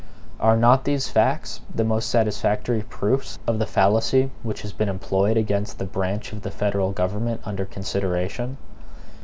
[0.39, 5.37] Are not these facts the most satisfactory proofs of the fallacy which has been employed
[5.37, 8.57] against the branch of the federal government under consideration?